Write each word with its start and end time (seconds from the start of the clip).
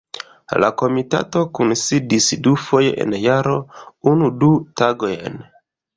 La 0.61 0.69
Komitato 0.81 1.43
kunsidis 1.59 2.29
dufoje 2.47 2.95
en 3.05 3.13
jaro, 3.27 3.61
unu-du 4.13 4.51
tagojn. 4.83 5.41